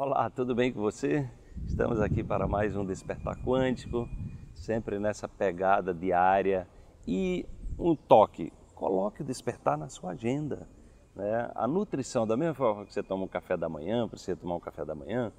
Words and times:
Olá, 0.00 0.30
tudo 0.30 0.54
bem 0.54 0.72
com 0.72 0.80
você? 0.80 1.28
Estamos 1.66 2.00
aqui 2.00 2.22
para 2.22 2.46
mais 2.46 2.76
um 2.76 2.86
Despertar 2.86 3.36
Quântico, 3.42 4.08
sempre 4.54 4.96
nessa 4.96 5.26
pegada 5.26 5.92
diária 5.92 6.68
e 7.04 7.44
um 7.76 7.96
toque. 7.96 8.52
Coloque 8.76 9.22
o 9.22 9.24
despertar 9.24 9.76
na 9.76 9.88
sua 9.88 10.12
agenda. 10.12 10.68
Né? 11.16 11.50
A 11.52 11.66
nutrição, 11.66 12.28
da 12.28 12.36
mesma 12.36 12.54
forma 12.54 12.86
que 12.86 12.94
você 12.94 13.02
toma 13.02 13.24
um 13.24 13.28
café 13.28 13.56
da 13.56 13.68
manhã, 13.68 14.08
precisa 14.08 14.36
tomar 14.36 14.54
um 14.54 14.60
café 14.60 14.84
da 14.84 14.94
manhã, 14.94 15.32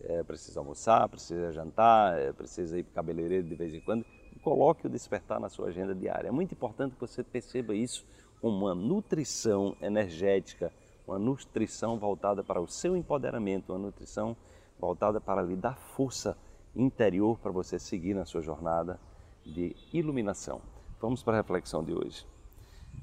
é, 0.00 0.22
precisa 0.22 0.60
almoçar, 0.60 1.06
precisa 1.10 1.52
jantar, 1.52 2.18
é, 2.18 2.32
precisa 2.32 2.78
ir 2.78 2.84
para 2.84 2.92
o 2.92 2.94
cabeleireiro 2.94 3.46
de 3.46 3.54
vez 3.54 3.74
em 3.74 3.82
quando, 3.82 4.02
coloque 4.42 4.86
o 4.86 4.88
despertar 4.88 5.38
na 5.38 5.50
sua 5.50 5.68
agenda 5.68 5.94
diária. 5.94 6.28
É 6.28 6.32
muito 6.32 6.52
importante 6.52 6.94
que 6.94 7.00
você 7.02 7.22
perceba 7.22 7.74
isso 7.74 8.06
como 8.40 8.64
uma 8.64 8.74
nutrição 8.74 9.76
energética, 9.82 10.72
uma 11.06 11.18
nutrição 11.18 11.98
voltada 11.98 12.42
para 12.42 12.60
o 12.60 12.66
seu 12.66 12.96
empoderamento, 12.96 13.72
uma 13.72 13.78
nutrição 13.78 14.36
voltada 14.78 15.20
para 15.20 15.42
lhe 15.42 15.56
dar 15.56 15.76
força 15.76 16.36
interior 16.74 17.38
para 17.38 17.52
você 17.52 17.78
seguir 17.78 18.14
na 18.14 18.24
sua 18.24 18.42
jornada 18.42 19.00
de 19.44 19.74
iluminação. 19.92 20.60
Vamos 21.00 21.22
para 21.22 21.34
a 21.34 21.40
reflexão 21.40 21.84
de 21.84 21.94
hoje. 21.94 22.26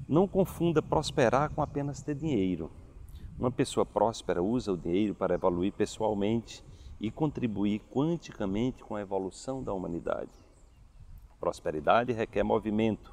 Não 0.08 0.28
confunda 0.28 0.82
prosperar 0.82 1.50
com 1.50 1.62
apenas 1.62 2.02
ter 2.02 2.14
dinheiro. 2.14 2.70
Uma 3.38 3.50
pessoa 3.50 3.86
próspera 3.86 4.42
usa 4.42 4.72
o 4.72 4.76
dinheiro 4.76 5.14
para 5.14 5.34
evoluir 5.34 5.72
pessoalmente 5.72 6.62
e 7.00 7.10
contribuir 7.10 7.80
quanticamente 7.90 8.84
com 8.84 8.94
a 8.94 9.00
evolução 9.00 9.62
da 9.62 9.72
humanidade. 9.72 10.30
Prosperidade 11.40 12.12
requer 12.12 12.42
movimento, 12.42 13.12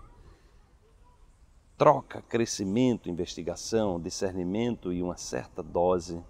troca, 1.82 2.22
crescimento, 2.22 3.10
investigação, 3.10 4.00
discernimento 4.00 4.94
e 4.94 5.02
uma 5.02 5.18
certa 5.18 5.64
dose 5.64 6.24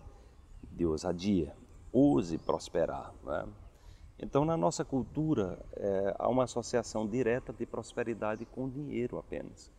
de 0.63 0.85
ousadia. 0.85 1.53
Ouse 1.91 2.37
prosperar. 2.37 3.13
Né? 3.21 3.45
Então, 4.17 4.45
na 4.45 4.55
nossa 4.55 4.85
cultura, 4.85 5.59
é, 5.75 6.15
há 6.17 6.29
uma 6.29 6.45
associação 6.45 7.05
direta 7.05 7.51
de 7.51 7.65
prosperidade 7.65 8.45
com 8.45 8.69
dinheiro 8.69 9.17
apenas. 9.17 9.69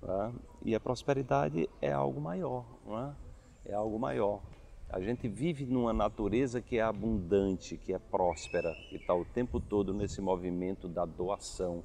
Né? 0.00 0.32
E 0.64 0.76
a 0.76 0.78
prosperidade 0.78 1.68
é 1.82 1.90
algo 1.90 2.20
maior, 2.20 2.64
né? 2.86 3.12
é 3.64 3.74
algo 3.74 3.98
maior. 3.98 4.40
A 4.88 5.00
gente 5.00 5.26
vive 5.26 5.66
numa 5.66 5.92
natureza 5.92 6.62
que 6.62 6.78
é 6.78 6.82
abundante, 6.82 7.76
que 7.76 7.92
é 7.92 7.98
próspera, 7.98 8.72
que 8.88 8.94
está 8.94 9.12
o 9.12 9.24
tempo 9.24 9.58
todo 9.58 9.92
nesse 9.92 10.20
movimento 10.20 10.86
da 10.86 11.04
doação 11.04 11.82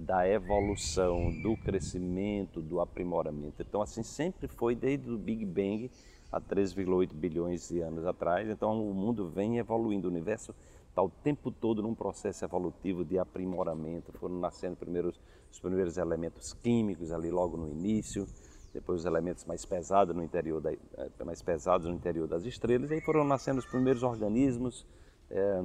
da 0.00 0.26
evolução, 0.26 1.30
do 1.42 1.56
crescimento, 1.58 2.62
do 2.62 2.80
aprimoramento. 2.80 3.60
Então, 3.60 3.82
assim 3.82 4.02
sempre 4.02 4.48
foi 4.48 4.74
desde 4.74 5.10
o 5.10 5.18
Big 5.18 5.44
Bang 5.44 5.90
há 6.32 6.40
3,8 6.40 7.12
bilhões 7.12 7.68
de 7.68 7.80
anos 7.80 8.06
atrás. 8.06 8.48
Então, 8.48 8.82
o 8.82 8.94
mundo 8.94 9.28
vem 9.28 9.58
evoluindo, 9.58 10.08
o 10.08 10.10
universo 10.10 10.54
está 10.88 11.02
o 11.02 11.10
tempo 11.10 11.50
todo 11.50 11.82
num 11.82 11.94
processo 11.94 12.42
evolutivo 12.44 13.04
de 13.04 13.18
aprimoramento. 13.18 14.10
Foram 14.12 14.38
nascendo 14.38 14.74
primeiros, 14.74 15.20
os 15.52 15.60
primeiros 15.60 15.98
elementos 15.98 16.54
químicos 16.54 17.12
ali 17.12 17.30
logo 17.30 17.58
no 17.58 17.68
início, 17.68 18.26
depois 18.72 19.00
os 19.00 19.06
elementos 19.06 19.44
mais 19.44 19.66
pesados 19.66 20.16
no 20.16 20.22
interior, 20.22 20.62
da, 20.62 20.72
eh, 20.72 20.78
mais 21.26 21.42
pesados 21.42 21.86
no 21.86 21.94
interior 21.94 22.26
das 22.26 22.46
estrelas, 22.46 22.90
e 22.90 22.94
aí 22.94 23.00
foram 23.02 23.22
nascendo 23.22 23.58
os 23.58 23.66
primeiros 23.66 24.02
organismos 24.02 24.86
é, 25.28 25.62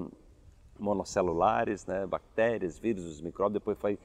monocelulares, 0.78 1.86
né, 1.86 2.06
bactérias, 2.06 2.78
vírus, 2.78 3.06
os 3.06 3.22
micróbios, 3.22 3.54
depois 3.54 3.78
foi 3.78 3.98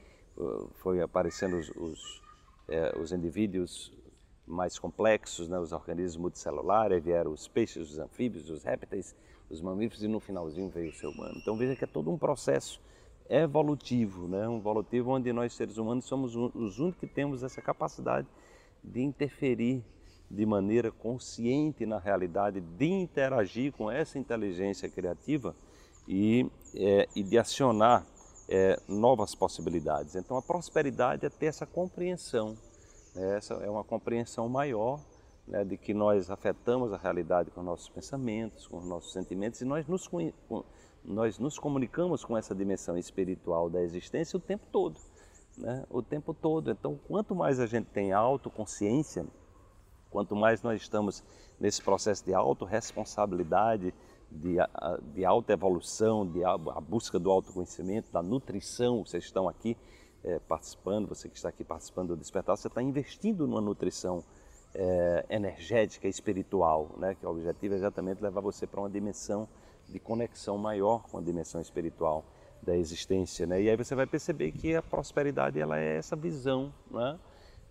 foi 0.75 1.01
aparecendo 1.01 1.57
os, 1.57 1.69
os, 1.69 2.21
é, 2.67 2.97
os 2.97 3.11
indivíduos 3.11 3.93
mais 4.47 4.77
complexos, 4.77 5.47
né, 5.47 5.59
os 5.59 5.71
organismos 5.71 6.17
multicelulares, 6.17 7.03
vieram 7.03 7.31
os 7.31 7.47
peixes, 7.47 7.91
os 7.91 7.99
anfíbios, 7.99 8.49
os 8.49 8.63
répteis, 8.63 9.15
os 9.49 9.61
mamíferos 9.61 10.03
e 10.03 10.07
no 10.07 10.19
finalzinho 10.19 10.69
veio 10.69 10.89
o 10.89 10.93
ser 10.93 11.07
humano. 11.07 11.35
Então 11.37 11.55
veja 11.55 11.75
que 11.75 11.83
é 11.83 11.87
todo 11.87 12.11
um 12.11 12.17
processo 12.17 12.81
evolutivo, 13.29 14.27
né, 14.27 14.47
um 14.47 14.57
evolutivo 14.57 15.11
onde 15.11 15.31
nós 15.31 15.53
seres 15.53 15.77
humanos 15.77 16.05
somos 16.05 16.35
os 16.35 16.79
únicos 16.79 16.99
que 16.99 17.07
temos 17.07 17.43
essa 17.43 17.61
capacidade 17.61 18.27
de 18.83 19.01
interferir 19.01 19.83
de 20.29 20.45
maneira 20.45 20.91
consciente 20.91 21.85
na 21.85 21.99
realidade, 21.99 22.61
de 22.61 22.85
interagir 22.85 23.71
com 23.73 23.91
essa 23.91 24.17
inteligência 24.17 24.89
criativa 24.89 25.55
e, 26.07 26.49
é, 26.73 27.07
e 27.15 27.21
de 27.21 27.37
acionar 27.37 28.05
é, 28.51 28.77
novas 28.85 29.33
possibilidades. 29.33 30.15
Então 30.15 30.35
a 30.35 30.41
prosperidade 30.41 31.25
é 31.25 31.29
ter 31.29 31.45
essa 31.45 31.65
compreensão, 31.65 32.57
né? 33.15 33.37
essa 33.37 33.53
é 33.53 33.69
uma 33.69 33.83
compreensão 33.83 34.49
maior 34.49 34.99
né, 35.47 35.63
de 35.63 35.77
que 35.77 35.93
nós 35.93 36.29
afetamos 36.29 36.91
a 36.91 36.97
realidade 36.97 37.49
com 37.49 37.63
nossos 37.63 37.87
pensamentos, 37.87 38.67
com 38.67 38.77
os 38.77 38.85
nossos 38.85 39.13
sentimentos 39.13 39.61
e 39.61 39.65
nós 39.65 39.87
nos, 39.87 40.09
nós 41.03 41.39
nos 41.39 41.57
comunicamos 41.57 42.25
com 42.25 42.37
essa 42.37 42.53
dimensão 42.53 42.97
espiritual 42.97 43.69
da 43.69 43.81
existência 43.81 44.35
o 44.35 44.41
tempo 44.41 44.65
todo. 44.69 44.99
Né? 45.57 45.85
O 45.89 46.01
tempo 46.01 46.33
todo. 46.33 46.71
Então, 46.71 46.99
quanto 47.07 47.33
mais 47.33 47.57
a 47.57 47.65
gente 47.65 47.87
tem 47.87 48.11
autoconsciência, 48.11 49.25
quanto 50.09 50.35
mais 50.35 50.61
nós 50.61 50.81
estamos 50.81 51.23
nesse 51.57 51.81
processo 51.81 52.25
de 52.25 52.33
autorresponsabilidade, 52.33 53.93
de, 54.31 54.55
de 55.13 55.25
alta 55.25 55.53
evolução, 55.53 56.25
de 56.25 56.43
a, 56.43 56.53
a, 56.53 56.81
busca 56.81 57.19
do 57.19 57.29
autoconhecimento, 57.29 58.11
da 58.11 58.23
nutrição. 58.23 59.03
Vocês 59.05 59.25
estão 59.25 59.49
aqui 59.49 59.77
é, 60.23 60.39
participando, 60.39 61.07
você 61.07 61.27
que 61.27 61.35
está 61.35 61.49
aqui 61.49 61.63
participando 61.63 62.09
do 62.09 62.17
Despertar, 62.17 62.55
você 62.55 62.67
está 62.67 62.81
investindo 62.81 63.45
numa 63.45 63.61
nutrição 63.61 64.23
é, 64.73 65.25
energética, 65.29 66.07
espiritual, 66.07 66.95
né? 66.97 67.15
que 67.15 67.25
o 67.25 67.29
objetivo 67.29 67.73
é 67.73 67.77
exatamente 67.77 68.21
levar 68.21 68.41
você 68.41 68.65
para 68.65 68.79
uma 68.79 68.89
dimensão 68.89 69.47
de 69.89 69.99
conexão 69.99 70.57
maior 70.57 71.03
com 71.09 71.17
a 71.17 71.21
dimensão 71.21 71.59
espiritual 71.59 72.23
da 72.61 72.75
existência. 72.75 73.45
Né? 73.45 73.63
E 73.63 73.69
aí 73.69 73.75
você 73.75 73.95
vai 73.95 74.05
perceber 74.05 74.51
que 74.51 74.75
a 74.75 74.81
prosperidade 74.81 75.59
ela 75.59 75.77
é 75.79 75.97
essa 75.97 76.15
visão, 76.15 76.73
né? 76.89 77.19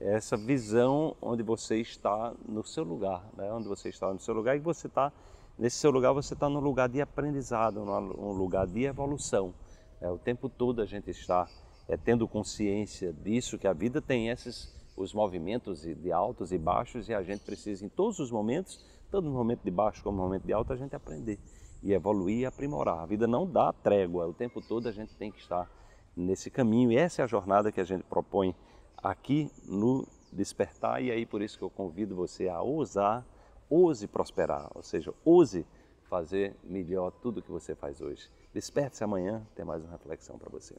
É 0.03 0.15
essa 0.15 0.35
visão 0.35 1.15
onde 1.21 1.43
você 1.43 1.77
está 1.77 2.33
no 2.49 2.65
seu 2.65 2.83
lugar, 2.83 3.23
né? 3.37 3.53
onde 3.53 3.69
você 3.69 3.91
está 3.91 4.11
no 4.11 4.19
seu 4.19 4.33
lugar 4.33 4.57
e 4.57 4.59
você 4.59 4.87
está 4.87 5.13
Nesse 5.61 5.77
seu 5.77 5.91
lugar 5.91 6.15
você 6.15 6.33
está 6.33 6.49
no 6.49 6.59
lugar 6.59 6.89
de 6.89 7.03
aprendizado, 7.03 7.85
num 7.85 8.33
lugar 8.33 8.67
de 8.67 8.85
evolução. 8.85 9.53
É, 10.01 10.09
o 10.09 10.17
tempo 10.17 10.49
todo 10.49 10.81
a 10.81 10.87
gente 10.87 11.11
está 11.11 11.47
é, 11.87 11.99
tendo 11.99 12.27
consciência 12.27 13.13
disso, 13.13 13.59
que 13.59 13.69
a 13.69 13.75
vida 13.75 14.01
tem 14.01 14.31
esses 14.31 14.75
os 14.97 15.13
movimentos 15.13 15.83
de 15.83 16.11
altos 16.11 16.51
e 16.51 16.57
baixos 16.57 17.11
e 17.11 17.15
a 17.15 17.23
gente 17.23 17.45
precisa 17.45 17.85
em 17.85 17.91
todos 17.91 18.19
os 18.21 18.31
momentos, 18.31 18.83
tanto 19.11 19.27
no 19.27 19.33
momento 19.33 19.63
de 19.63 19.71
baixo 19.71 20.03
como 20.03 20.17
no 20.17 20.23
momento 20.23 20.47
de 20.47 20.53
alto, 20.55 20.73
a 20.73 20.77
gente 20.77 20.97
aprender 20.97 21.39
e 21.83 21.93
evoluir 21.93 22.39
e 22.39 22.47
aprimorar. 22.47 23.01
A 23.01 23.05
vida 23.05 23.27
não 23.27 23.47
dá 23.47 23.71
trégua, 23.71 24.27
o 24.27 24.33
tempo 24.33 24.63
todo 24.63 24.89
a 24.89 24.93
gente 24.93 25.15
tem 25.15 25.31
que 25.31 25.41
estar 25.41 25.71
nesse 26.17 26.51
caminho 26.51 26.91
e 26.91 26.97
essa 26.97 27.21
é 27.21 27.25
a 27.25 27.29
jornada 27.29 27.71
que 27.71 27.83
a 27.83 27.85
gente 27.85 28.05
propõe 28.05 28.57
aqui 28.97 29.51
no 29.67 30.09
Despertar 30.33 31.03
e 31.03 31.11
aí 31.11 31.27
por 31.27 31.43
isso 31.43 31.59
que 31.59 31.65
eu 31.65 31.69
convido 31.69 32.17
você 32.17 32.49
a 32.49 32.63
ousar 32.63 33.27
ouse 33.71 34.07
prosperar, 34.09 34.69
ou 34.75 34.83
seja, 34.83 35.15
ouse 35.25 35.65
fazer 36.03 36.57
melhor 36.65 37.13
tudo 37.13 37.39
o 37.39 37.43
que 37.43 37.51
você 37.51 37.75
faz 37.75 38.01
hoje. 38.01 38.29
Desperte-se 38.53 39.05
amanhã, 39.05 39.47
tem 39.55 39.65
mais 39.65 39.83
uma 39.85 39.93
reflexão 39.93 40.37
para 40.37 40.51
você. 40.51 40.75